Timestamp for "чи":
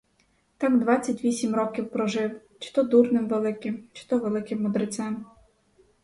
2.59-2.71, 3.93-4.15